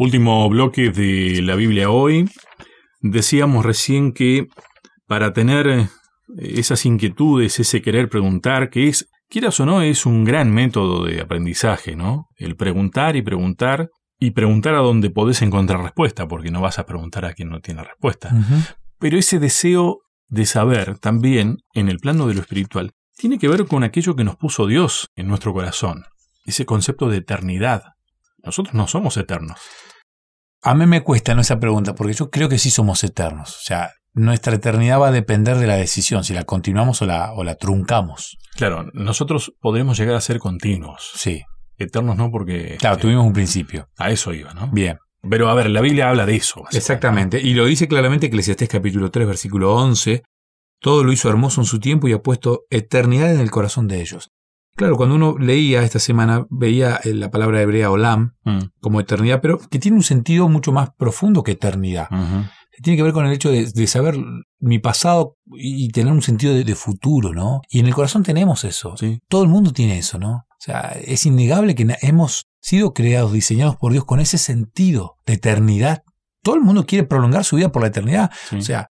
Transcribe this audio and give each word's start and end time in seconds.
Último 0.00 0.48
bloque 0.48 0.90
de 0.92 1.42
la 1.42 1.56
Biblia 1.56 1.90
hoy. 1.90 2.30
Decíamos 3.00 3.64
recién 3.64 4.12
que 4.12 4.46
para 5.08 5.32
tener 5.32 5.66
eh, 5.66 5.88
esas 6.38 6.86
inquietudes, 6.86 7.58
ese 7.58 7.82
querer 7.82 8.08
preguntar, 8.08 8.70
que 8.70 8.86
es, 8.86 9.10
quieras 9.28 9.58
o 9.58 9.66
no, 9.66 9.82
es 9.82 10.06
un 10.06 10.22
gran 10.22 10.52
método 10.52 11.04
de 11.04 11.20
aprendizaje, 11.20 11.96
¿no? 11.96 12.28
El 12.36 12.54
preguntar 12.54 13.16
y 13.16 13.22
preguntar 13.22 13.90
y 14.20 14.30
preguntar 14.30 14.76
a 14.76 14.82
donde 14.82 15.10
podés 15.10 15.42
encontrar 15.42 15.82
respuesta, 15.82 16.28
porque 16.28 16.52
no 16.52 16.60
vas 16.60 16.78
a 16.78 16.86
preguntar 16.86 17.24
a 17.24 17.34
quien 17.34 17.48
no 17.48 17.60
tiene 17.60 17.82
respuesta. 17.82 18.32
Pero 19.00 19.18
ese 19.18 19.40
deseo 19.40 20.02
de 20.28 20.46
saber 20.46 20.98
también, 20.98 21.58
en 21.74 21.88
el 21.88 21.98
plano 21.98 22.28
de 22.28 22.34
lo 22.34 22.42
espiritual, 22.42 22.92
tiene 23.16 23.40
que 23.40 23.48
ver 23.48 23.66
con 23.66 23.82
aquello 23.82 24.14
que 24.14 24.22
nos 24.22 24.36
puso 24.36 24.68
Dios 24.68 25.08
en 25.16 25.26
nuestro 25.26 25.52
corazón, 25.52 26.04
ese 26.44 26.66
concepto 26.66 27.08
de 27.08 27.16
eternidad. 27.16 27.82
Nosotros 28.48 28.74
no 28.74 28.88
somos 28.88 29.16
eternos. 29.16 29.58
A 30.62 30.74
mí 30.74 30.86
me 30.86 31.02
cuesta 31.02 31.34
¿no? 31.34 31.42
esa 31.42 31.60
pregunta, 31.60 31.94
porque 31.94 32.14
yo 32.14 32.30
creo 32.30 32.48
que 32.48 32.58
sí 32.58 32.70
somos 32.70 33.04
eternos. 33.04 33.50
O 33.58 33.62
sea, 33.62 33.92
nuestra 34.14 34.54
eternidad 34.54 35.00
va 35.00 35.08
a 35.08 35.12
depender 35.12 35.58
de 35.58 35.66
la 35.66 35.76
decisión, 35.76 36.24
si 36.24 36.34
la 36.34 36.44
continuamos 36.44 37.02
o 37.02 37.06
la, 37.06 37.32
o 37.32 37.44
la 37.44 37.56
truncamos. 37.56 38.38
Claro, 38.56 38.86
nosotros 38.94 39.52
podremos 39.60 39.98
llegar 39.98 40.16
a 40.16 40.20
ser 40.20 40.38
continuos. 40.38 41.12
Sí. 41.14 41.42
Eternos 41.76 42.16
no 42.16 42.30
porque... 42.30 42.76
Claro, 42.78 42.96
eh, 42.96 43.00
tuvimos 43.00 43.24
un 43.26 43.32
principio. 43.32 43.88
A 43.98 44.10
eso 44.10 44.32
iba, 44.32 44.52
¿no? 44.54 44.68
Bien. 44.72 44.98
Pero 45.28 45.48
a 45.48 45.54
ver, 45.54 45.70
la 45.70 45.80
Biblia 45.80 46.08
habla 46.08 46.26
de 46.26 46.36
eso. 46.36 46.64
Exactamente. 46.72 47.40
Y 47.40 47.54
lo 47.54 47.66
dice 47.66 47.86
claramente 47.86 48.26
Eclesiastés 48.26 48.68
capítulo 48.68 49.10
3, 49.10 49.26
versículo 49.26 49.74
11. 49.74 50.22
Todo 50.80 51.04
lo 51.04 51.12
hizo 51.12 51.28
hermoso 51.28 51.60
en 51.60 51.66
su 51.66 51.80
tiempo 51.80 52.08
y 52.08 52.12
ha 52.12 52.22
puesto 52.22 52.62
eternidad 52.70 53.32
en 53.32 53.40
el 53.40 53.50
corazón 53.50 53.88
de 53.88 54.00
ellos. 54.00 54.30
Claro, 54.78 54.96
cuando 54.96 55.16
uno 55.16 55.36
leía 55.38 55.82
esta 55.82 55.98
semana, 55.98 56.46
veía 56.50 57.00
eh, 57.02 57.12
la 57.12 57.32
palabra 57.32 57.60
hebrea 57.60 57.90
olam. 57.90 58.36
Mm, 58.44 58.58
como 58.80 59.00
eternidad, 59.00 59.40
pero 59.42 59.58
que 59.58 59.80
tiene 59.80 59.96
un 59.96 60.04
sentido 60.04 60.48
mucho 60.48 60.70
más 60.70 60.90
profundo 60.96 61.42
que 61.42 61.52
eternidad. 61.52 62.08
Tiene 62.80 62.96
que 62.96 63.02
ver 63.02 63.12
con 63.12 63.26
el 63.26 63.32
hecho 63.32 63.50
de, 63.50 63.66
de 63.66 63.86
saber 63.88 64.16
mi 64.60 64.78
pasado 64.78 65.36
y 65.50 65.88
tener 65.88 66.12
un 66.12 66.22
sentido 66.22 66.54
de, 66.54 66.62
de 66.62 66.76
futuro, 66.76 67.34
¿no? 67.34 67.60
Y 67.68 67.80
en 67.80 67.86
el 67.86 67.94
corazón 67.94 68.22
tenemos 68.22 68.62
eso. 68.62 68.96
Sí. 68.96 69.18
Todo 69.28 69.42
el 69.42 69.48
mundo 69.48 69.72
tiene 69.72 69.98
eso, 69.98 70.20
¿no? 70.20 70.30
O 70.30 70.60
sea, 70.60 70.96
es 71.04 71.26
innegable 71.26 71.74
que 71.74 71.84
hemos 72.02 72.46
sido 72.60 72.94
creados, 72.94 73.32
diseñados 73.32 73.74
por 73.76 73.90
Dios 73.90 74.04
con 74.04 74.20
ese 74.20 74.38
sentido 74.38 75.16
de 75.26 75.34
eternidad. 75.34 76.04
Todo 76.44 76.54
el 76.54 76.60
mundo 76.60 76.86
quiere 76.86 77.04
prolongar 77.04 77.42
su 77.42 77.56
vida 77.56 77.72
por 77.72 77.82
la 77.82 77.88
eternidad. 77.88 78.30
Sí. 78.48 78.58
O 78.58 78.62
sea, 78.62 78.90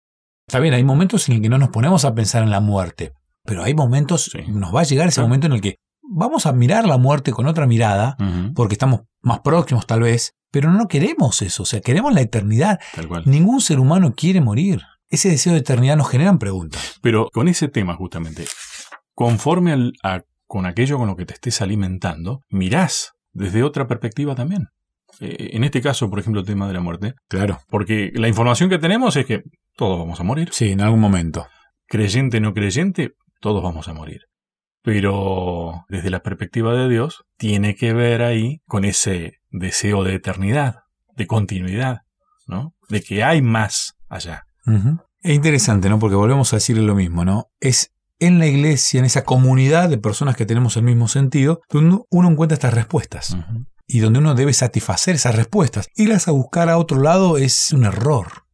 está 0.47 0.61
bien, 0.61 0.73
hay 0.73 0.83
momentos 0.83 1.29
en 1.29 1.35
el 1.35 1.43
que 1.43 1.51
no 1.51 1.59
nos 1.59 1.69
ponemos 1.69 2.07
a 2.07 2.15
pensar 2.15 2.43
en 2.43 2.51
la 2.51 2.61
muerte, 2.61 3.13
pero 3.45 3.63
hay 3.63 3.75
momentos, 3.75 4.31
Sí. 4.33 4.39
nos 4.49 4.75
va 4.75 4.81
a 4.81 4.85
llegar 4.85 5.09
ese 5.09 5.17
Claro. 5.17 5.29
momento 5.29 5.47
en 5.47 5.53
el 5.55 5.61
que 5.61 5.77
vamos 6.03 6.47
a 6.47 6.53
mirar 6.53 6.87
la 6.87 6.99
muerte 6.99 7.33
con 7.33 7.47
otra 7.47 7.67
mirada, 7.67 8.17
porque 8.55 8.75
estamos 8.75 9.03
más 9.23 9.41
próximos 9.41 9.87
tal 9.87 10.01
vez, 10.03 10.33
pero 10.51 10.71
no 10.71 10.87
queremos 10.87 11.43
eso, 11.43 11.63
o 11.65 11.67
sea, 11.67 11.81
queremos 11.81 12.13
la 12.15 12.21
eternidad. 12.21 12.79
Tal 12.95 13.09
cual. 13.09 13.23
Ningún 13.27 13.61
ser 13.61 13.81
humano 13.81 14.15
quiere 14.17 14.41
morir. 14.41 14.83
Ese 15.09 15.29
deseo 15.29 15.53
de 15.53 15.61
eternidad 15.61 15.97
nos 15.97 16.09
generan 16.09 16.39
preguntas. 16.39 16.99
Pero 17.03 17.29
con 17.33 17.49
ese 17.49 17.69
tema 17.69 17.95
justamente, 17.97 18.45
conforme 19.15 19.73
al- 19.73 19.93
a- 20.03 20.23
con 20.47 20.67
aquello 20.67 20.99
con 20.99 21.09
lo 21.09 21.17
que 21.17 21.27
te 21.27 21.35
estés 21.35 21.61
alimentando, 21.63 22.41
mirás 22.51 23.13
desde 23.33 23.63
otra 23.63 23.87
perspectiva 23.87 24.35
también. 24.35 24.69
Eh, 25.21 25.51
en 25.53 25.65
este 25.65 25.81
caso, 25.81 26.11
por 26.11 26.19
ejemplo, 26.19 26.41
el 26.41 26.47
tema 26.47 26.67
de 26.69 26.75
la 26.75 26.81
muerte, 26.81 27.15
Claro. 27.29 27.61
porque 27.69 28.11
la 28.15 28.29
información 28.29 28.69
que 28.69 28.79
tenemos 28.79 29.17
es 29.17 29.27
que 29.27 29.43
todos 29.77 29.99
vamos 29.99 30.21
a 30.21 30.25
morir. 30.25 30.51
Sí, 30.53 30.71
en 30.73 30.81
algún 30.81 31.01
momento. 31.01 31.47
Creyente, 31.87 32.41
no 32.41 32.53
creyente, 32.55 33.13
todos 33.45 33.63
vamos 33.63 33.89
a 33.89 33.93
morir. 33.93 34.23
Pero 34.83 35.85
desde 35.91 36.09
la 36.09 36.21
perspectiva 36.21 36.73
de 36.73 36.89
Dios, 36.89 37.25
tiene 37.37 37.75
que 37.75 37.93
ver 37.93 38.23
ahí 38.23 38.63
con 38.67 38.87
ese 38.87 39.35
deseo 39.51 40.03
de 40.03 40.15
eternidad, 40.15 40.77
de 41.15 41.27
continuidad, 41.27 41.99
¿no? 42.47 42.75
De 42.89 43.03
que 43.03 43.23
hay 43.23 43.43
más 43.43 43.99
allá. 44.09 44.45
Es 45.21 45.35
interesante, 45.35 45.91
¿no? 45.91 45.99
Porque 45.99 46.17
volvemos 46.17 46.55
a 46.55 46.57
decirle 46.57 46.85
lo 46.85 46.95
mismo, 46.95 47.27
¿no? 47.27 47.51
Es 47.61 47.91
en 48.19 48.39
la 48.39 48.47
iglesia, 48.47 48.99
en 48.99 49.05
esa 49.05 49.25
comunidad 49.25 49.91
de 49.91 49.99
personas 49.99 50.37
que 50.37 50.47
tenemos 50.47 50.79
el 50.79 50.85
mismo 50.85 51.07
sentido, 51.07 51.61
donde 51.69 51.99
uno 52.09 52.31
encuentra 52.31 52.55
estas 52.55 52.73
respuestas 52.73 53.37
y 53.87 53.99
donde 53.99 54.21
uno 54.21 54.35
debe 54.35 54.55
satisfacer 54.55 55.17
esas 55.17 55.37
respuestas. 55.37 55.89
Irlas 55.97 56.29
a 56.29 56.33
buscar 56.33 56.71
a 56.71 56.79
otro 56.79 56.99
lado 56.99 57.37
es 57.37 57.73
un 57.73 57.85
error, 57.85 58.47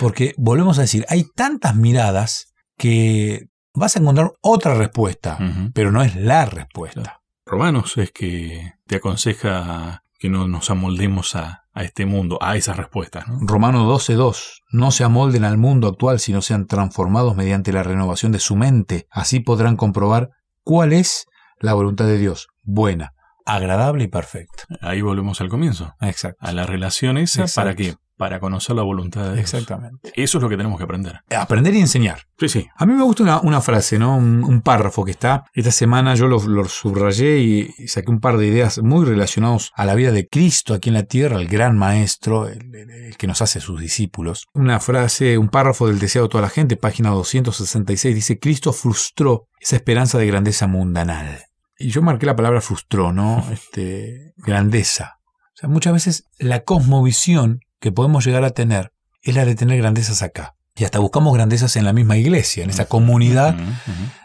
porque 0.00 0.34
volvemos 0.38 0.78
a 0.78 0.82
decir, 0.82 1.06
hay 1.08 1.24
tantas 1.36 1.76
miradas 1.76 2.52
que 2.76 3.46
vas 3.74 3.96
a 3.96 4.00
encontrar 4.00 4.32
otra 4.40 4.74
respuesta, 4.74 5.38
pero 5.72 5.90
no 5.90 6.02
es 6.02 6.16
la 6.16 6.46
respuesta. 6.46 7.20
Romanos 7.46 7.96
es 7.98 8.10
que 8.12 8.72
te 8.86 8.96
aconseja 8.96 10.02
que 10.18 10.30
no 10.30 10.48
nos 10.48 10.70
amoldemos 10.70 11.36
a, 11.36 11.64
a 11.74 11.82
este 11.84 12.06
mundo, 12.06 12.38
a 12.40 12.56
esas 12.56 12.76
respuestas. 12.76 13.28
¿no? 13.28 13.38
Romano 13.42 13.86
12.2. 13.92 14.62
No 14.70 14.90
se 14.90 15.04
amolden 15.04 15.44
al 15.44 15.58
mundo 15.58 15.88
actual, 15.88 16.20
sino 16.20 16.40
sean 16.40 16.66
transformados 16.66 17.36
mediante 17.36 17.72
la 17.72 17.82
renovación 17.82 18.32
de 18.32 18.38
su 18.38 18.56
mente. 18.56 19.06
Así 19.10 19.40
podrán 19.40 19.76
comprobar 19.76 20.30
cuál 20.62 20.92
es 20.92 21.26
la 21.60 21.74
voluntad 21.74 22.06
de 22.06 22.16
Dios, 22.18 22.48
buena, 22.62 23.12
agradable 23.44 24.04
y 24.04 24.08
perfecta. 24.08 24.64
Ahí 24.80 25.02
volvemos 25.02 25.40
al 25.40 25.48
comienzo, 25.48 25.94
Exacto. 26.00 26.38
a 26.40 26.52
la 26.52 26.64
relación 26.64 27.18
esa, 27.18 27.42
Exacto. 27.42 27.60
¿para 27.60 27.76
qué? 27.76 27.94
Para 28.16 28.38
conocer 28.38 28.76
la 28.76 28.82
voluntad 28.82 29.22
de 29.24 29.28
Dios. 29.34 29.40
Exactamente. 29.40 30.12
Eso 30.14 30.38
es 30.38 30.42
lo 30.42 30.48
que 30.48 30.56
tenemos 30.56 30.78
que 30.78 30.84
aprender. 30.84 31.20
Aprender 31.36 31.74
y 31.74 31.80
enseñar. 31.80 32.20
Sí, 32.38 32.48
sí. 32.48 32.66
A 32.76 32.86
mí 32.86 32.92
me 32.94 33.02
gusta 33.02 33.24
una, 33.24 33.40
una 33.40 33.60
frase, 33.60 33.98
¿no? 33.98 34.16
Un, 34.16 34.44
un 34.44 34.60
párrafo 34.62 35.04
que 35.04 35.10
está. 35.10 35.44
Esta 35.52 35.72
semana 35.72 36.14
yo 36.14 36.28
lo, 36.28 36.38
lo 36.46 36.64
subrayé 36.66 37.38
y, 37.40 37.74
y 37.76 37.88
saqué 37.88 38.10
un 38.12 38.20
par 38.20 38.36
de 38.36 38.46
ideas 38.46 38.78
muy 38.82 39.04
relacionados 39.04 39.72
a 39.74 39.84
la 39.84 39.94
vida 39.96 40.12
de 40.12 40.28
Cristo 40.28 40.74
aquí 40.74 40.90
en 40.90 40.94
la 40.94 41.02
tierra, 41.04 41.40
el 41.40 41.48
gran 41.48 41.76
maestro, 41.76 42.48
el, 42.48 42.72
el- 42.74 42.90
el 42.90 43.16
que 43.16 43.26
nos 43.26 43.42
hace 43.42 43.58
sus 43.60 43.80
discípulos. 43.80 44.46
Una 44.54 44.78
frase, 44.78 45.36
un 45.36 45.48
párrafo 45.48 45.88
del 45.88 45.98
Deseado 45.98 46.28
de 46.28 46.32
toda 46.32 46.42
la 46.42 46.50
gente, 46.50 46.76
página 46.76 47.10
266, 47.10 48.14
dice: 48.14 48.38
Cristo 48.38 48.72
frustró 48.72 49.48
esa 49.60 49.74
esperanza 49.76 50.18
de 50.18 50.26
grandeza 50.26 50.66
mundanal. 50.68 51.40
Y 51.78 51.88
yo 51.90 52.00
marqué 52.02 52.26
la 52.26 52.36
palabra 52.36 52.60
frustró, 52.60 53.12
¿no? 53.12 53.44
Este, 53.52 54.34
grandeza. 54.36 55.16
O 55.54 55.56
sea, 55.56 55.68
muchas 55.68 55.92
veces 55.92 56.24
la 56.38 56.60
cosmovisión 56.64 57.60
que 57.84 57.92
podemos 57.92 58.24
llegar 58.24 58.44
a 58.44 58.50
tener 58.50 58.92
es 59.20 59.34
la 59.34 59.44
de 59.44 59.54
tener 59.54 59.76
grandezas 59.76 60.22
acá. 60.22 60.54
Y 60.74 60.84
hasta 60.84 61.00
buscamos 61.00 61.34
grandezas 61.34 61.76
en 61.76 61.84
la 61.84 61.92
misma 61.92 62.16
iglesia, 62.16 62.64
en 62.64 62.70
esa 62.70 62.86
comunidad 62.86 63.54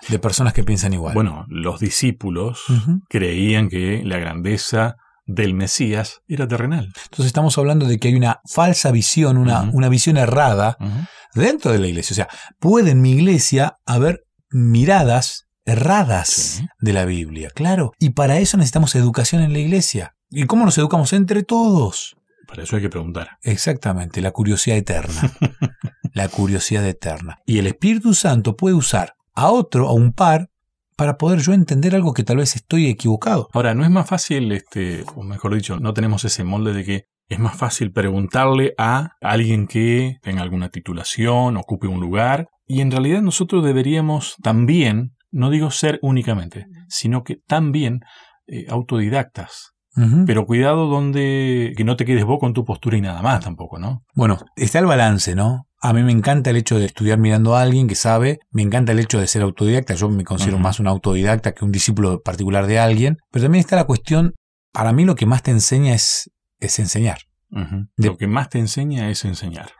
de 0.07 0.17
personas 0.17 0.53
que 0.53 0.63
piensan 0.63 0.93
igual. 0.93 1.13
Bueno, 1.13 1.45
los 1.49 1.81
discípulos 1.81 2.61
creían 3.09 3.67
que 3.67 4.01
la 4.05 4.17
grandeza 4.17 4.95
del 5.25 5.53
Mesías 5.55 6.21
era 6.29 6.47
terrenal. 6.47 6.85
Entonces 7.03 7.25
estamos 7.25 7.57
hablando 7.57 7.85
de 7.85 7.99
que 7.99 8.07
hay 8.07 8.15
una 8.15 8.39
falsa 8.45 8.91
visión, 8.91 9.35
una, 9.35 9.61
una 9.73 9.89
visión 9.89 10.15
errada 10.15 10.77
dentro 11.35 11.73
de 11.73 11.79
la 11.79 11.87
iglesia. 11.87 12.13
O 12.13 12.15
sea, 12.15 12.29
puede 12.59 12.91
en 12.91 13.01
mi 13.01 13.11
iglesia 13.11 13.77
haber 13.85 14.23
miradas 14.49 15.47
erradas 15.65 16.29
Sí. 16.29 16.65
de 16.79 16.93
la 16.93 17.03
Biblia, 17.03 17.49
claro. 17.53 17.91
Y 17.99 18.11
para 18.11 18.39
eso 18.39 18.55
necesitamos 18.55 18.95
educación 18.95 19.41
en 19.43 19.51
la 19.51 19.59
iglesia. 19.59 20.15
¿Y 20.29 20.45
cómo 20.45 20.63
nos 20.63 20.77
educamos? 20.77 21.11
Entre 21.13 21.43
todos. 21.43 22.15
Para 22.49 22.63
eso 22.63 22.75
hay 22.75 22.81
que 22.81 22.89
preguntar. 22.89 23.37
Exactamente, 23.43 24.21
la 24.21 24.31
curiosidad 24.31 24.77
eterna. 24.77 25.31
la 26.13 26.27
curiosidad 26.27 26.85
eterna. 26.85 27.37
Y 27.45 27.59
el 27.59 27.67
Espíritu 27.67 28.13
Santo 28.13 28.55
puede 28.55 28.75
usar 28.75 29.13
a 29.35 29.51
otro, 29.51 29.87
a 29.87 29.93
un 29.93 30.13
par, 30.13 30.49
para 30.97 31.17
poder 31.17 31.39
yo 31.39 31.53
entender 31.53 31.95
algo 31.95 32.13
que 32.13 32.23
tal 32.23 32.37
vez 32.37 32.57
estoy 32.57 32.87
equivocado. 32.87 33.47
Ahora, 33.53 33.73
¿no 33.73 33.85
es 33.85 33.89
más 33.89 34.09
fácil, 34.09 34.51
este, 34.51 35.05
o 35.15 35.23
mejor 35.23 35.55
dicho, 35.55 35.79
no 35.79 35.93
tenemos 35.93 36.25
ese 36.25 36.43
molde 36.43 36.73
de 36.73 36.83
que 36.83 37.05
es 37.29 37.39
más 37.39 37.55
fácil 37.55 37.93
preguntarle 37.93 38.73
a 38.77 39.11
alguien 39.21 39.67
que 39.67 40.17
tenga 40.21 40.41
alguna 40.41 40.67
titulación, 40.69 41.55
ocupe 41.55 41.87
un 41.87 42.01
lugar, 42.01 42.47
y 42.67 42.81
en 42.81 42.91
realidad 42.91 43.21
nosotros 43.21 43.63
deberíamos 43.63 44.35
también, 44.43 45.15
no 45.31 45.49
digo 45.51 45.71
ser 45.71 45.99
únicamente, 46.01 46.65
sino 46.89 47.23
que 47.23 47.37
también 47.47 48.01
eh, 48.47 48.65
autodidactas. 48.67 49.71
Pero 50.25 50.45
cuidado 50.45 50.87
donde 50.87 51.73
que 51.75 51.83
no 51.83 51.95
te 51.97 52.05
quedes 52.05 52.23
vos 52.25 52.39
con 52.39 52.53
tu 52.53 52.63
postura 52.65 52.97
y 52.97 53.01
nada 53.01 53.21
más 53.21 53.43
tampoco, 53.43 53.79
¿no? 53.79 54.03
Bueno, 54.13 54.37
está 54.55 54.79
el 54.79 54.85
balance, 54.85 55.35
¿no? 55.35 55.65
A 55.81 55.93
mí 55.93 56.03
me 56.03 56.11
encanta 56.11 56.49
el 56.49 56.57
hecho 56.57 56.77
de 56.77 56.85
estudiar 56.85 57.17
mirando 57.19 57.55
a 57.55 57.61
alguien 57.61 57.87
que 57.87 57.95
sabe, 57.95 58.39
me 58.51 58.61
encanta 58.61 58.91
el 58.91 58.99
hecho 58.99 59.19
de 59.19 59.27
ser 59.27 59.41
autodidacta, 59.41 59.93
yo 59.95 60.09
me 60.09 60.23
considero 60.25 60.57
más 60.63 60.79
un 60.79 60.87
autodidacta 60.87 61.53
que 61.53 61.63
un 61.65 61.71
discípulo 61.71 62.21
particular 62.21 62.67
de 62.67 62.79
alguien, 62.79 63.17
pero 63.31 63.43
también 63.45 63.61
está 63.61 63.75
la 63.77 63.85
cuestión, 63.85 64.33
para 64.73 64.91
mí 64.93 65.05
lo 65.05 65.15
que 65.15 65.25
más 65.25 65.41
te 65.41 65.51
enseña 65.51 65.93
es, 65.93 66.29
es 66.59 66.79
enseñar. 66.79 67.19
De- 67.97 68.07
Lo 68.07 68.17
que 68.17 68.27
más 68.27 68.49
te 68.49 68.59
enseña 68.59 69.09
es 69.09 69.23
enseñar. 69.25 69.71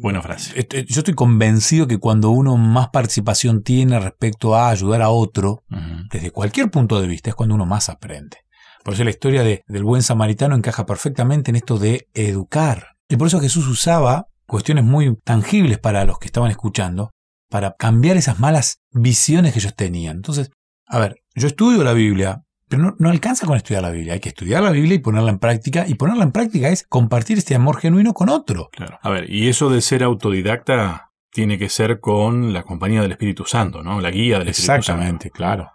Buena 0.00 0.22
frase. 0.22 0.52
Est- 0.58 0.74
Yo 0.88 1.00
estoy 1.00 1.14
convencido 1.14 1.88
que 1.88 1.98
cuando 1.98 2.30
uno 2.30 2.56
más 2.56 2.90
participación 2.90 3.62
tiene 3.64 3.98
respecto 3.98 4.54
a 4.54 4.70
ayudar 4.70 5.02
a 5.02 5.10
otro, 5.10 5.64
desde 6.10 6.30
cualquier 6.30 6.70
punto 6.70 7.00
de 7.00 7.08
vista, 7.08 7.30
es 7.30 7.34
cuando 7.36 7.56
uno 7.56 7.66
más 7.66 7.88
aprende. 7.88 8.36
Por 8.84 8.94
eso 8.94 9.04
la 9.04 9.10
historia 9.10 9.42
de- 9.42 9.62
del 9.66 9.84
buen 9.84 10.02
samaritano 10.02 10.54
encaja 10.56 10.86
perfectamente 10.86 11.50
en 11.50 11.56
esto 11.56 11.78
de 11.78 12.08
educar. 12.14 12.88
Y 13.08 13.16
por 13.16 13.26
eso 13.28 13.40
Jesús 13.40 13.66
usaba 13.68 14.26
cuestiones 14.46 14.84
muy 14.84 15.16
tangibles 15.24 15.78
para 15.78 16.04
los 16.04 16.18
que 16.18 16.26
estaban 16.26 16.50
escuchando, 16.50 17.10
para 17.48 17.74
cambiar 17.78 18.16
esas 18.16 18.38
malas 18.40 18.78
visiones 18.90 19.52
que 19.52 19.58
ellos 19.60 19.74
tenían. 19.76 20.16
Entonces, 20.16 20.50
a 20.86 20.98
ver, 20.98 21.16
yo 21.34 21.46
estudio 21.46 21.82
la 21.84 21.92
Biblia, 21.92 22.42
Pero 22.68 22.84
no, 22.84 22.94
no 22.98 23.10
alcanza 23.10 23.46
con 23.46 23.58
estudiar 23.58 23.82
la 23.82 23.90
Biblia. 23.90 24.14
Hay 24.14 24.20
que 24.20 24.30
estudiar 24.30 24.62
la 24.62 24.70
Biblia 24.70 24.94
y 24.94 24.98
ponerla 25.00 25.30
en 25.30 25.38
práctica. 25.38 25.84
Y 25.86 25.92
ponerla 25.94 26.24
en 26.24 26.32
práctica 26.32 26.70
es 26.70 26.84
compartir 26.88 27.36
este 27.36 27.54
amor 27.54 27.76
genuino 27.78 28.14
con 28.14 28.30
otro. 28.30 28.70
Claro. 28.72 28.98
A 29.02 29.10
ver, 29.10 29.28
y 29.30 29.48
eso 29.48 29.68
de 29.68 29.82
ser 29.82 30.02
autodidacta 30.02 31.10
tiene 31.30 31.58
que 31.58 31.68
ser 31.68 32.00
con 32.00 32.54
la 32.54 32.62
compañía 32.62 33.02
del 33.02 33.12
Espíritu 33.12 33.44
Santo, 33.44 33.82
¿no? 33.82 34.00
La 34.00 34.10
guía 34.10 34.38
del 34.38 34.48
Espíritu 34.48 34.66
Santo. 34.66 34.80
Exactamente, 34.80 35.30
claro. 35.30 35.70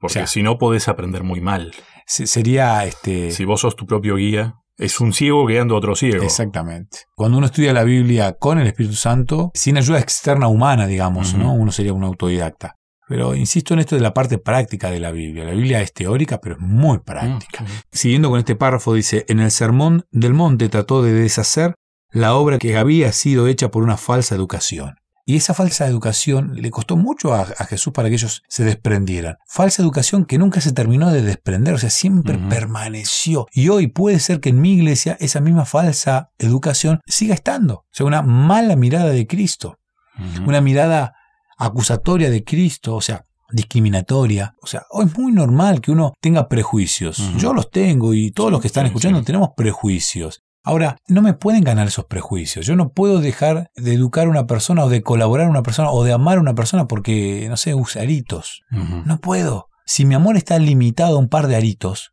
Porque 0.00 0.06
O 0.06 0.08
sea, 0.14 0.26
si 0.26 0.42
no 0.42 0.58
podés 0.58 0.88
aprender 0.88 1.22
muy 1.22 1.40
mal. 1.40 1.72
Se- 2.06 2.26
Sería 2.26 2.84
este. 2.84 3.30
Si 3.30 3.44
vos 3.44 3.60
sos 3.60 3.76
tu 3.76 3.86
propio 3.86 4.16
guía, 4.16 4.54
es 4.78 5.00
un 5.00 5.12
ciego 5.12 5.46
guiando 5.46 5.74
a 5.74 5.78
otro 5.78 5.94
ciego. 5.94 6.22
Exactamente. 6.24 6.98
Cuando 7.14 7.38
uno 7.38 7.46
estudia 7.46 7.72
la 7.72 7.84
Biblia 7.84 8.32
con 8.38 8.58
el 8.58 8.66
Espíritu 8.66 8.94
Santo, 8.96 9.50
sin 9.54 9.76
ayuda 9.76 9.98
externa 10.00 10.48
humana, 10.48 10.86
digamos. 10.86 11.34
¿no? 11.34 11.52
Uno 11.52 11.70
sería 11.72 11.92
un 11.92 12.04
autodidacta. 12.04 12.76
Pero 13.08 13.34
insisto 13.34 13.74
en 13.74 13.80
esto 13.80 13.94
de 13.96 14.00
la 14.00 14.14
parte 14.14 14.38
práctica 14.38 14.90
de 14.90 14.98
la 15.00 15.10
Biblia. 15.10 15.44
La 15.44 15.50
Biblia 15.52 15.82
es 15.82 15.92
teórica, 15.92 16.40
pero 16.40 16.54
es 16.54 16.60
muy 16.62 17.00
práctica. 17.00 17.62
Mm. 17.64 17.66
Siguiendo 17.90 18.30
con 18.30 18.38
este 18.38 18.56
párrafo, 18.56 18.94
dice, 18.94 19.26
en 19.28 19.40
el 19.40 19.50
Sermón 19.50 20.06
del 20.10 20.32
Monte 20.32 20.68
trató 20.70 21.02
de 21.02 21.12
deshacer 21.12 21.74
la 22.10 22.34
obra 22.34 22.58
que 22.58 22.76
había 22.76 23.12
sido 23.12 23.48
hecha 23.48 23.70
por 23.70 23.82
una 23.82 23.96
falsa 23.98 24.34
educación. 24.34 24.94
Y 25.24 25.36
esa 25.36 25.54
falsa 25.54 25.86
educación 25.86 26.54
le 26.56 26.70
costó 26.70 26.96
mucho 26.96 27.32
a, 27.32 27.42
a 27.42 27.64
Jesús 27.64 27.92
para 27.92 28.08
que 28.08 28.16
ellos 28.16 28.42
se 28.48 28.64
desprendieran. 28.64 29.36
Falsa 29.46 29.82
educación 29.82 30.24
que 30.24 30.38
nunca 30.38 30.60
se 30.60 30.72
terminó 30.72 31.12
de 31.12 31.22
desprender, 31.22 31.74
o 31.74 31.78
sea, 31.78 31.90
siempre 31.90 32.38
permaneció. 32.38 33.46
Y 33.52 33.68
hoy 33.68 33.86
puede 33.86 34.18
ser 34.18 34.40
que 34.40 34.48
en 34.48 34.60
mi 34.60 34.72
iglesia 34.72 35.16
esa 35.20 35.40
misma 35.40 35.64
falsa 35.64 36.30
educación 36.38 37.00
siga 37.06 37.34
estando. 37.34 37.74
O 37.74 37.88
sea, 37.92 38.06
una 38.06 38.22
mala 38.22 38.74
mirada 38.76 39.10
de 39.10 39.26
Cristo, 39.26 39.78
una 40.46 40.60
mirada 40.60 41.14
acusatoria 41.56 42.30
de 42.30 42.42
Cristo, 42.42 42.94
o 42.96 43.00
sea, 43.00 43.24
discriminatoria. 43.52 44.54
O 44.60 44.66
sea, 44.66 44.84
hoy 44.90 45.06
es 45.06 45.16
muy 45.16 45.32
normal 45.32 45.80
que 45.80 45.92
uno 45.92 46.14
tenga 46.20 46.48
prejuicios. 46.48 47.22
Yo 47.36 47.52
los 47.52 47.70
tengo 47.70 48.14
y 48.14 48.32
todos 48.32 48.50
los 48.50 48.60
que 48.60 48.66
están 48.66 48.86
escuchando 48.86 49.20
sí. 49.20 49.26
tenemos 49.26 49.50
prejuicios. 49.56 50.42
Ahora, 50.64 50.98
no 51.08 51.22
me 51.22 51.34
pueden 51.34 51.64
ganar 51.64 51.88
esos 51.88 52.04
prejuicios. 52.04 52.66
Yo 52.66 52.76
no 52.76 52.92
puedo 52.92 53.20
dejar 53.20 53.70
de 53.74 53.94
educar 53.94 54.26
a 54.26 54.30
una 54.30 54.46
persona 54.46 54.84
o 54.84 54.88
de 54.88 55.02
colaborar 55.02 55.46
a 55.46 55.50
una 55.50 55.62
persona 55.62 55.90
o 55.90 56.04
de 56.04 56.12
amar 56.12 56.38
a 56.38 56.40
una 56.40 56.54
persona 56.54 56.86
porque, 56.86 57.46
no 57.48 57.56
sé, 57.56 57.74
usa 57.74 58.02
aritos. 58.02 58.62
No 58.70 59.18
puedo. 59.18 59.68
Si 59.84 60.04
mi 60.04 60.14
amor 60.14 60.36
está 60.36 60.58
limitado 60.58 61.16
a 61.16 61.18
un 61.18 61.28
par 61.28 61.48
de 61.48 61.56
aritos, 61.56 62.12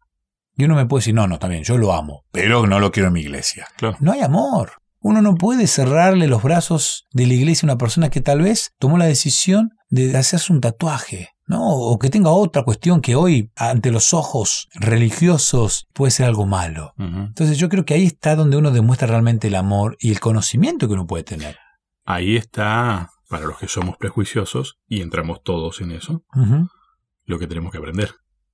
y 0.56 0.66
uno 0.66 0.76
me 0.76 0.86
puede 0.86 1.02
decir, 1.02 1.14
no, 1.14 1.28
no, 1.28 1.36
está 1.36 1.48
bien, 1.48 1.64
yo 1.64 1.78
lo 1.78 1.94
amo, 1.94 2.26
pero 2.32 2.66
no 2.66 2.80
lo 2.80 2.92
quiero 2.92 3.08
en 3.08 3.14
mi 3.14 3.22
iglesia. 3.22 3.68
Claro. 3.78 3.98
No 4.02 4.12
hay 4.12 4.22
amor. 4.22 4.74
Uno 5.00 5.22
no 5.22 5.36
puede 5.36 5.68
cerrarle 5.68 6.28
los 6.28 6.44
brazos 6.44 7.06
de 7.14 7.28
la 7.28 7.34
iglesia 7.34 7.66
a 7.66 7.72
una 7.72 7.78
persona 7.78 8.10
que 8.10 8.20
tal 8.20 8.42
vez 8.42 8.72
tomó 8.80 8.98
la 8.98 9.06
decisión 9.06 9.72
de 9.90 10.18
hacerse 10.18 10.52
un 10.52 10.60
tatuaje, 10.60 11.30
¿no? 11.50 11.68
O 11.68 11.98
que 12.00 12.10
tenga 12.10 12.30
otra 12.30 12.64
cuestión 12.64 13.02
que 13.02 13.16
hoy, 13.16 13.52
ante 13.58 13.92
los 13.92 14.14
ojos 14.14 14.70
religiosos, 14.76 15.88
puede 15.94 16.12
ser 16.12 16.28
algo 16.28 16.46
malo. 16.46 16.94
Entonces 16.98 17.58
yo 17.58 17.68
creo 17.68 17.84
que 17.86 17.96
ahí 17.96 18.06
está 18.06 18.36
donde 18.36 18.56
uno 18.56 18.72
demuestra 18.72 19.08
realmente 19.08 19.48
el 19.48 19.56
amor 19.56 19.98
y 20.00 20.12
el 20.12 20.20
conocimiento 20.20 20.88
que 20.88 20.94
uno 20.94 21.08
puede 21.08 21.24
tener. 21.24 21.58
Ahí 22.06 22.38
está, 22.38 23.10
para 23.28 23.46
los 23.46 23.58
que 23.58 23.68
somos 23.68 23.98
prejuiciosos, 23.98 24.78
y 24.88 25.02
entramos 25.02 25.42
todos 25.44 25.82
en 25.82 25.92
eso, 25.92 26.24
lo 27.26 27.40
que 27.40 27.48
tenemos 27.48 27.72
que 27.72 27.80
aprender. 27.80 28.12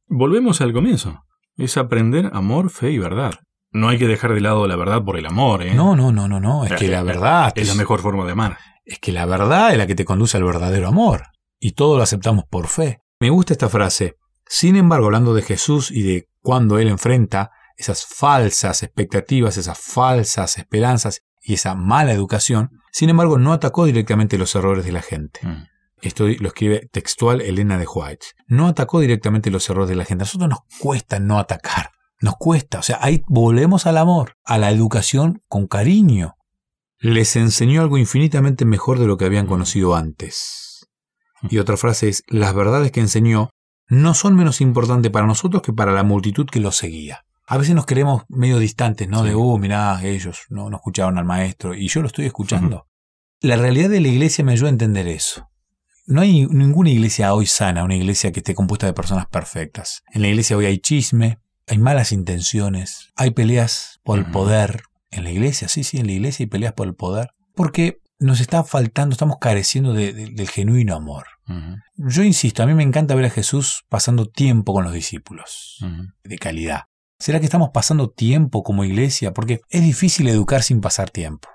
Volvemos 0.07 0.61
al 0.61 0.73
comienzo. 0.73 1.23
Es 1.57 1.77
aprender 1.77 2.31
amor, 2.33 2.69
fe 2.69 2.91
y 2.91 2.97
verdad. 2.97 3.33
No 3.71 3.89
hay 3.89 3.97
que 3.97 4.07
dejar 4.07 4.33
de 4.33 4.41
lado 4.41 4.67
la 4.67 4.75
verdad 4.77 5.03
por 5.03 5.17
el 5.17 5.25
amor, 5.25 5.63
¿eh? 5.63 5.73
No, 5.73 5.95
no, 5.97 6.11
no, 6.13 6.27
no, 6.29 6.39
no. 6.39 6.63
Es 6.65 6.73
que 6.73 6.87
la 6.87 7.03
verdad 7.03 7.51
Es 7.55 7.67
la 7.67 7.75
mejor 7.75 7.99
forma 8.01 8.25
de 8.25 8.31
amar. 8.31 8.57
es 8.85 8.99
que 8.99 9.11
la 9.11 9.25
verdad 9.25 9.71
es 9.73 9.77
la 9.77 9.87
que 9.87 9.95
te 9.95 10.05
conduce 10.05 10.37
al 10.37 10.43
verdadero 10.43 10.87
amor. 10.87 11.23
Y 11.65 11.71
todo 11.71 11.97
lo 11.97 12.03
aceptamos 12.03 12.45
por 12.45 12.67
fe. 12.67 13.01
Me 13.19 13.31
gusta 13.31 13.53
esta 13.53 13.69
frase. 13.69 14.17
Sin 14.47 14.75
embargo, 14.75 15.07
hablando 15.07 15.33
de 15.33 15.41
Jesús 15.41 15.89
y 15.89 16.03
de 16.03 16.29
cuando 16.41 16.77
Él 16.77 16.87
enfrenta 16.87 17.49
esas 17.75 18.05
falsas 18.05 18.83
expectativas, 18.83 19.57
esas 19.57 19.79
falsas 19.79 20.59
esperanzas 20.59 21.23
y 21.41 21.55
esa 21.55 21.73
mala 21.73 22.11
educación, 22.11 22.69
sin 22.91 23.09
embargo, 23.09 23.39
no 23.39 23.51
atacó 23.51 23.85
directamente 23.85 24.37
los 24.37 24.53
errores 24.53 24.85
de 24.85 24.91
la 24.91 25.01
gente. 25.01 25.39
Mm. 25.41 25.63
Esto 26.03 26.27
lo 26.27 26.49
escribe 26.49 26.87
textual 26.91 27.41
Elena 27.41 27.79
de 27.79 27.87
White. 27.91 28.27
No 28.45 28.67
atacó 28.67 28.99
directamente 28.99 29.49
los 29.49 29.67
errores 29.67 29.89
de 29.89 29.95
la 29.95 30.05
gente. 30.05 30.21
A 30.21 30.25
nosotros 30.25 30.51
nos 30.51 30.59
cuesta 30.79 31.19
no 31.19 31.39
atacar. 31.39 31.89
Nos 32.21 32.35
cuesta. 32.35 32.77
O 32.77 32.83
sea, 32.83 32.99
ahí 33.01 33.23
volvemos 33.27 33.87
al 33.87 33.97
amor, 33.97 34.37
a 34.43 34.59
la 34.59 34.69
educación 34.69 35.41
con 35.47 35.65
cariño. 35.65 36.35
Les 36.99 37.35
enseñó 37.35 37.81
algo 37.81 37.97
infinitamente 37.97 38.65
mejor 38.65 38.99
de 38.99 39.07
lo 39.07 39.17
que 39.17 39.25
habían 39.25 39.47
conocido 39.47 39.95
antes. 39.95 40.65
Y 41.51 41.57
otra 41.57 41.77
frase 41.77 42.09
es, 42.09 42.23
las 42.27 42.53
verdades 42.53 42.91
que 42.91 42.99
enseñó 42.99 43.49
no 43.87 44.13
son 44.13 44.35
menos 44.35 44.61
importantes 44.61 45.11
para 45.11 45.27
nosotros 45.27 45.61
que 45.61 45.73
para 45.73 45.91
la 45.91 46.03
multitud 46.03 46.45
que 46.45 46.59
lo 46.59 46.71
seguía. 46.71 47.25
A 47.47 47.57
veces 47.57 47.75
nos 47.75 47.85
queremos 47.85 48.23
medio 48.27 48.57
distantes, 48.57 49.07
¿no? 49.07 49.21
Sí. 49.21 49.29
De, 49.29 49.35
oh, 49.35 49.57
mirá, 49.57 50.03
ellos 50.03 50.45
no, 50.49 50.69
no 50.69 50.77
escucharon 50.77 51.17
al 51.17 51.25
maestro 51.25 51.75
y 51.75 51.87
yo 51.87 52.01
lo 52.01 52.07
estoy 52.07 52.25
escuchando. 52.25 52.87
La 53.41 53.57
realidad 53.57 53.89
de 53.89 53.99
la 53.99 54.07
iglesia 54.07 54.43
me 54.43 54.53
ayuda 54.53 54.69
a 54.69 54.71
entender 54.71 55.07
eso. 55.07 55.49
No 56.07 56.21
hay 56.21 56.47
ninguna 56.47 56.89
iglesia 56.89 57.33
hoy 57.33 57.45
sana, 57.45 57.83
una 57.83 57.95
iglesia 57.95 58.31
que 58.31 58.39
esté 58.39 58.55
compuesta 58.55 58.87
de 58.87 58.93
personas 58.93 59.27
perfectas. 59.27 60.03
En 60.13 60.21
la 60.21 60.29
iglesia 60.29 60.57
hoy 60.57 60.65
hay 60.65 60.79
chisme, 60.79 61.39
hay 61.67 61.77
malas 61.77 62.11
intenciones, 62.11 63.11
hay 63.15 63.31
peleas 63.31 63.99
por 64.03 64.17
el 64.17 64.25
poder. 64.25 64.83
En 65.11 65.23
la 65.23 65.31
iglesia, 65.31 65.67
sí, 65.67 65.83
sí, 65.83 65.97
en 65.97 66.07
la 66.07 66.13
iglesia 66.13 66.43
hay 66.43 66.47
peleas 66.47 66.73
por 66.73 66.87
el 66.87 66.95
poder. 66.95 67.31
Porque 67.53 68.01
nos 68.19 68.39
está 68.39 68.63
faltando, 68.63 69.13
estamos 69.13 69.37
careciendo 69.39 69.93
de- 69.93 70.13
de- 70.13 70.29
del 70.31 70.49
genuino 70.49 70.95
amor. 70.95 71.25
Yo 71.97 72.23
insisto, 72.23 72.63
a 72.63 72.65
mí 72.65 72.73
me 72.73 72.83
encanta 72.83 73.13
ver 73.15 73.25
a 73.25 73.29
Jesús 73.29 73.83
pasando 73.89 74.25
tiempo 74.25 74.73
con 74.73 74.83
los 74.83 74.93
discípulos, 74.93 75.77
de 76.23 76.37
calidad. 76.37 76.83
¿Será 77.19 77.39
que 77.39 77.45
estamos 77.45 77.69
pasando 77.73 78.09
tiempo 78.09 78.63
como 78.63 78.83
iglesia? 78.83 79.33
Porque 79.33 79.61
es 79.69 79.81
difícil 79.81 80.27
educar 80.27 80.63
sin 80.63 80.81
pasar 80.81 81.09
tiempo. 81.11 81.49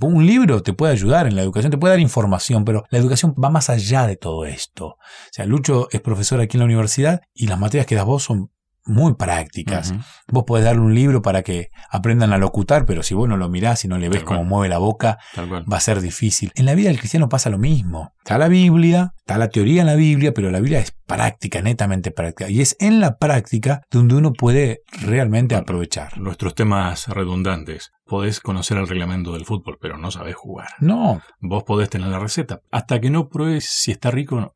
Un 0.00 0.26
libro 0.26 0.62
te 0.62 0.72
puede 0.72 0.92
ayudar 0.92 1.26
en 1.28 1.36
la 1.36 1.42
educación, 1.42 1.70
te 1.70 1.78
puede 1.78 1.92
dar 1.94 2.00
información, 2.00 2.64
pero 2.64 2.84
la 2.90 2.98
educación 2.98 3.32
va 3.42 3.48
más 3.48 3.70
allá 3.70 4.06
de 4.08 4.16
todo 4.16 4.44
esto. 4.44 4.86
O 4.86 4.98
sea, 5.30 5.46
Lucho 5.46 5.88
es 5.92 6.00
profesor 6.00 6.40
aquí 6.40 6.56
en 6.56 6.60
la 6.60 6.64
universidad 6.66 7.22
y 7.32 7.46
las 7.46 7.58
materias 7.60 7.86
que 7.86 7.94
das 7.94 8.04
vos 8.04 8.22
son 8.24 8.50
muy 8.86 9.14
prácticas. 9.14 9.94
Vos 10.28 10.44
podés 10.46 10.64
darle 10.64 10.82
un 10.82 10.94
libro 10.94 11.22
para 11.22 11.42
que 11.42 11.70
aprendan 11.90 12.32
a 12.32 12.38
locutar, 12.38 12.84
pero 12.86 13.02
si 13.02 13.14
vos 13.14 13.28
no 13.28 13.36
lo 13.36 13.48
mirás 13.48 13.84
y 13.84 13.88
no 13.88 13.98
le 13.98 14.08
ves 14.08 14.20
Tal 14.20 14.26
cómo 14.26 14.40
cual. 14.40 14.48
mueve 14.48 14.68
la 14.68 14.78
boca, 14.78 15.18
va 15.36 15.76
a 15.76 15.80
ser 15.80 16.00
difícil. 16.00 16.52
En 16.54 16.66
la 16.66 16.74
vida 16.74 16.88
del 16.88 16.98
cristiano 16.98 17.28
pasa 17.28 17.50
lo 17.50 17.58
mismo. 17.58 18.12
Está 18.18 18.38
la 18.38 18.48
Biblia, 18.48 19.12
está 19.18 19.38
la 19.38 19.48
teoría 19.48 19.80
en 19.82 19.86
la 19.86 19.94
Biblia, 19.94 20.32
pero 20.32 20.50
la 20.50 20.60
Biblia 20.60 20.80
es 20.80 20.92
práctica, 21.06 21.62
netamente 21.62 22.10
práctica. 22.10 22.50
Y 22.50 22.60
es 22.60 22.76
en 22.80 23.00
la 23.00 23.16
práctica 23.16 23.82
donde 23.90 24.14
uno 24.14 24.32
puede 24.32 24.80
realmente 25.02 25.54
aprovechar. 25.54 26.18
Nuestros 26.18 26.54
temas 26.54 27.08
redundantes. 27.08 27.90
Podés 28.06 28.40
conocer 28.40 28.76
el 28.76 28.86
reglamento 28.88 29.32
del 29.32 29.46
fútbol, 29.46 29.78
pero 29.80 29.96
no 29.96 30.10
sabés 30.10 30.34
jugar. 30.36 30.68
No, 30.78 31.22
Vos 31.40 31.64
podés 31.64 31.88
tener 31.88 32.08
la 32.08 32.18
receta. 32.18 32.60
Hasta 32.70 33.00
que 33.00 33.08
no 33.10 33.28
pruebes 33.28 33.66
si 33.68 33.92
está 33.92 34.10
rico, 34.10 34.40
no. 34.40 34.54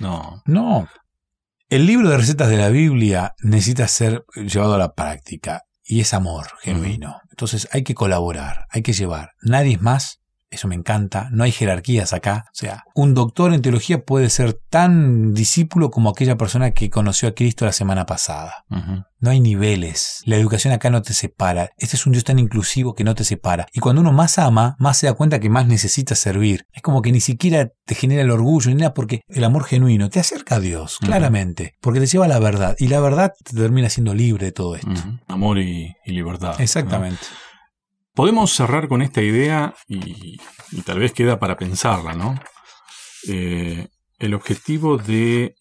No. 0.00 0.42
no. 0.46 0.88
El 1.70 1.84
libro 1.84 2.08
de 2.08 2.16
recetas 2.16 2.48
de 2.48 2.56
la 2.56 2.70
Biblia 2.70 3.34
necesita 3.42 3.86
ser 3.88 4.24
llevado 4.34 4.76
a 4.76 4.78
la 4.78 4.94
práctica 4.94 5.64
y 5.84 6.00
es 6.00 6.14
amor 6.14 6.46
genuino. 6.62 7.20
Entonces 7.28 7.68
hay 7.70 7.84
que 7.84 7.94
colaborar, 7.94 8.64
hay 8.70 8.80
que 8.80 8.94
llevar. 8.94 9.32
Nadie 9.42 9.74
es 9.74 9.82
más. 9.82 10.22
Eso 10.50 10.66
me 10.68 10.74
encanta. 10.74 11.28
No 11.30 11.44
hay 11.44 11.52
jerarquías 11.52 12.12
acá. 12.12 12.46
O 12.48 12.54
sea, 12.54 12.84
un 12.94 13.14
doctor 13.14 13.52
en 13.52 13.62
teología 13.62 14.04
puede 14.04 14.30
ser 14.30 14.54
tan 14.54 15.34
discípulo 15.34 15.90
como 15.90 16.10
aquella 16.10 16.36
persona 16.36 16.70
que 16.70 16.90
conoció 16.90 17.28
a 17.28 17.34
Cristo 17.34 17.64
la 17.66 17.72
semana 17.72 18.06
pasada. 18.06 18.64
No 19.20 19.30
hay 19.30 19.40
niveles. 19.40 20.22
La 20.24 20.36
educación 20.36 20.72
acá 20.72 20.90
no 20.90 21.02
te 21.02 21.12
separa. 21.12 21.70
Este 21.76 21.96
es 21.96 22.06
un 22.06 22.12
Dios 22.12 22.24
tan 22.24 22.38
inclusivo 22.38 22.94
que 22.94 23.04
no 23.04 23.14
te 23.14 23.24
separa. 23.24 23.66
Y 23.72 23.80
cuando 23.80 24.00
uno 24.00 24.12
más 24.12 24.38
ama, 24.38 24.76
más 24.78 24.96
se 24.96 25.06
da 25.06 25.14
cuenta 25.14 25.40
que 25.40 25.50
más 25.50 25.66
necesita 25.66 26.14
servir. 26.14 26.66
Es 26.72 26.82
como 26.82 27.02
que 27.02 27.12
ni 27.12 27.20
siquiera 27.20 27.70
te 27.84 27.94
genera 27.94 28.22
el 28.22 28.30
orgullo 28.30 28.70
ni 28.70 28.76
nada 28.76 28.94
porque 28.94 29.22
el 29.28 29.44
amor 29.44 29.64
genuino 29.64 30.08
te 30.08 30.20
acerca 30.20 30.56
a 30.56 30.60
Dios, 30.60 30.98
claramente. 30.98 31.74
Porque 31.80 32.00
te 32.00 32.06
lleva 32.06 32.26
a 32.26 32.28
la 32.28 32.38
verdad. 32.38 32.76
Y 32.78 32.88
la 32.88 33.00
verdad 33.00 33.32
te 33.44 33.56
termina 33.56 33.90
siendo 33.90 34.14
libre 34.14 34.46
de 34.46 34.52
todo 34.52 34.76
esto. 34.76 34.90
Amor 35.26 35.58
y, 35.58 35.94
y 36.04 36.12
libertad. 36.12 36.54
¿no? 36.98 37.18
Podemos 38.18 38.50
cerrar 38.50 38.88
con 38.88 39.00
esta 39.00 39.22
idea 39.22 39.76
y, 39.86 40.40
y 40.72 40.82
tal 40.82 40.98
vez 40.98 41.12
queda 41.12 41.38
para 41.38 41.56
pensarla, 41.56 42.14
¿no? 42.14 42.34
Eh, 43.28 43.86
el 44.18 44.34
objetivo 44.34 44.98
de 44.98 45.54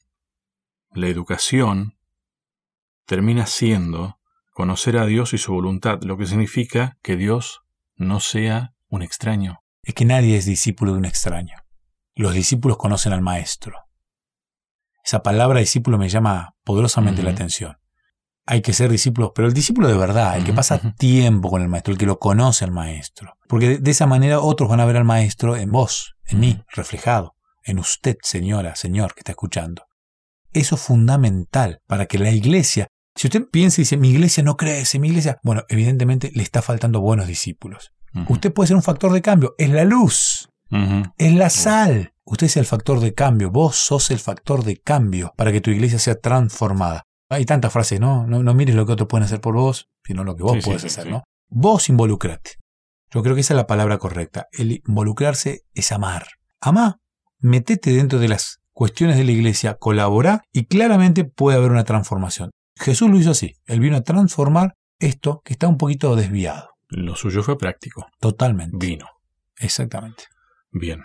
la 0.92 1.08
educación 1.08 2.00
termina 3.06 3.46
siendo 3.46 4.18
conocer 4.54 4.98
a 4.98 5.06
Dios 5.06 5.34
y 5.34 5.38
su 5.38 5.54
voluntad, 5.54 6.02
lo 6.02 6.18
que 6.18 6.26
significa 6.26 6.98
que 7.04 7.16
Dios 7.16 7.62
no 7.96 8.20
sea 8.20 8.74
un 8.88 9.04
extraño. 9.04 9.60
Es 9.84 9.94
que 9.94 10.06
nadie 10.06 10.36
es 10.36 10.48
discípulo 10.48 10.94
de 10.94 10.98
un 10.98 11.06
extraño. 11.06 11.58
Los 12.16 12.34
discípulos 12.34 12.78
conocen 12.78 13.14
al 13.14 13.22
maestro. 13.22 13.84
Esa 15.06 15.22
palabra 15.22 15.60
discípulo 15.60 16.00
me 16.00 16.10
llama 16.10 16.56
poderosamente 16.64 17.22
la 17.22 17.30
atención. 17.30 17.78
Hay 18.50 18.62
que 18.62 18.72
ser 18.72 18.90
discípulos, 18.90 19.32
pero 19.36 19.48
el 19.48 19.54
discípulo 19.54 19.90
de 19.90 19.98
verdad, 19.98 20.38
el 20.38 20.46
que 20.46 20.54
pasa 20.54 20.80
tiempo 20.98 21.50
con 21.50 21.62
el 21.62 21.68
maestro, 21.68 21.92
el 21.92 22.00
que 22.00 22.06
lo 22.06 22.18
conoce 22.18 22.64
al 22.64 22.72
maestro. 22.72 23.34
Porque 23.48 23.78
de, 23.78 23.92
esa 23.92 24.08
manera 24.08 24.40
otros 24.40 24.70
van 24.70 24.80
a 24.80 24.86
ver 24.86 24.96
al 24.96 25.04
maestro 25.04 25.58
en 25.58 25.70
vos, 25.70 26.16
en 26.28 26.40
mí, 26.40 26.64
reflejado, 26.70 27.36
en 27.66 27.78
usted, 27.78 28.16
señora, 28.22 28.76
señor, 28.78 29.14
que 29.14 29.20
está 29.20 29.34
escuchando. 29.34 29.84
Eso 30.54 30.76
es 30.76 30.82
fundamental 30.82 31.82
para 31.88 32.06
que 32.06 32.18
la 32.18 32.32
iglesia 32.32 32.88
Si 33.16 33.28
usted 33.28 33.46
piensa 33.52 33.82
y 33.82 33.84
dice, 33.84 33.98
mi 33.98 34.12
iglesia 34.12 34.44
no 34.44 34.56
crece, 34.56 34.98
mi 35.00 35.10
iglesia... 35.10 35.40
Bueno, 35.44 35.64
evidentemente 35.70 36.32
le 36.34 36.44
está 36.44 36.62
faltando 36.62 37.02
buenos 37.02 37.28
discípulos. 37.28 37.92
Usted 38.30 38.54
puede 38.54 38.68
ser 38.68 38.78
un 38.78 38.84
factor 38.84 39.12
de 39.12 39.22
cambio, 39.22 39.56
es 39.58 39.70
la 39.70 39.84
luz, 39.84 40.50
Ujú. 40.72 41.04
es 41.18 41.34
la 41.34 41.50
sal. 41.50 42.14
Usted 42.24 42.48
es 42.48 42.58
el 42.58 42.66
factor 42.66 43.00
de 43.00 43.14
cambio, 43.14 43.52
vos 43.52 43.76
sos 43.76 44.12
el 44.12 44.20
factor 44.20 44.64
de 44.64 44.78
cambio 44.78 45.34
para 45.38 45.52
que 45.52 45.62
tu 45.62 45.72
iglesia 45.72 45.98
sea 45.98 46.20
transformada. 46.20 47.07
Hay 47.30 47.46
tantas 47.46 47.74
frases, 47.74 48.00
¿no? 48.00 48.26
No, 48.26 48.42
no 48.44 48.54
mires 48.54 48.76
lo 48.76 48.86
que 48.86 48.94
otros 48.94 49.08
pueden 49.08 49.26
hacer 49.26 49.42
por 49.42 49.56
vos, 49.56 49.90
sino 50.04 50.24
lo 50.24 50.36
que 50.36 50.44
vos 50.44 50.54
Sí, 50.54 50.62
puedes 50.64 50.82
sí, 50.82 50.88
hacer, 50.88 51.06
sí. 51.06 51.10
¿no? 51.10 51.24
Vos 51.50 51.90
involucrate. 51.90 52.52
Yo 53.12 53.24
creo 53.24 53.36
que 53.36 53.42
esa 53.42 53.54
es 53.54 53.58
la 53.58 53.68
palabra 53.68 53.98
correcta. 53.98 54.48
El 54.52 54.72
involucrarse 54.86 55.64
es 55.74 55.92
amar. 55.92 56.28
Amá, 56.62 57.00
metete 57.40 57.92
dentro 57.92 58.20
de 58.20 58.28
las 58.28 58.60
cuestiones 58.72 59.18
de 59.18 59.24
la 59.24 59.32
iglesia, 59.32 59.76
colabora 59.76 60.44
y 60.52 60.66
claramente 60.66 61.24
puede 61.24 61.58
haber 61.58 61.72
una 61.72 61.84
transformación. 61.84 62.52
Jesús 62.76 63.10
lo 63.10 63.18
hizo 63.18 63.32
así. 63.32 63.56
Él 63.66 63.80
vino 63.80 63.98
a 63.98 64.02
transformar 64.02 64.74
esto 65.00 65.42
que 65.44 65.54
está 65.54 65.68
un 65.68 65.78
poquito 65.78 66.16
desviado. 66.16 66.70
Lo 66.90 67.16
suyo 67.16 67.44
fue 67.44 67.58
práctico. 67.58 68.08
Totalmente. 68.20 68.78
Vino. 68.78 69.08
Exactamente. 69.58 70.26
Bien. 70.72 71.04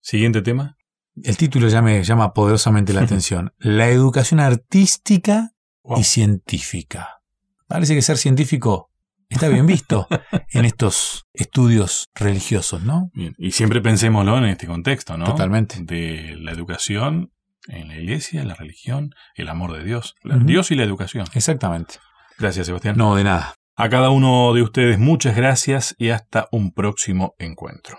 Siguiente 0.00 0.42
tema. 0.42 0.76
El 1.22 1.36
título 1.36 1.68
ya 1.68 1.82
me 1.82 2.02
llama 2.04 2.32
poderosamente 2.32 2.92
la 2.92 3.00
atención. 3.04 3.52
La 3.58 3.88
educación 3.88 4.40
artística 4.40 5.50
Wow. 5.84 5.98
y 5.98 6.04
científica. 6.04 7.22
Parece 7.66 7.96
que 7.96 8.02
ser 8.02 8.16
científico 8.16 8.90
está 9.28 9.48
bien 9.48 9.66
visto 9.66 10.06
en 10.50 10.64
estos 10.64 11.26
estudios 11.32 12.08
religiosos, 12.14 12.82
¿no? 12.84 13.10
Bien. 13.14 13.34
Y 13.36 13.50
siempre 13.50 13.80
pensémoslo 13.80 14.38
en 14.38 14.44
este 14.44 14.68
contexto, 14.68 15.16
¿no? 15.18 15.24
Totalmente. 15.24 15.78
De 15.82 16.36
la 16.38 16.52
educación 16.52 17.32
en 17.66 17.88
la 17.88 17.96
iglesia, 17.96 18.44
la 18.44 18.54
religión, 18.54 19.14
el 19.34 19.48
amor 19.48 19.72
de 19.72 19.82
Dios. 19.82 20.14
Dios 20.22 20.70
y 20.70 20.76
la 20.76 20.84
educación. 20.84 21.26
Exactamente. 21.34 21.94
Gracias, 22.38 22.66
Sebastián. 22.66 22.96
No, 22.96 23.16
de 23.16 23.24
nada. 23.24 23.54
A 23.74 23.88
cada 23.88 24.10
uno 24.10 24.52
de 24.54 24.62
ustedes 24.62 24.98
muchas 25.00 25.34
gracias 25.34 25.96
y 25.98 26.10
hasta 26.10 26.46
un 26.52 26.72
próximo 26.72 27.34
encuentro. 27.38 27.98